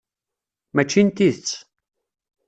[0.75, 1.49] Mačči n tidet.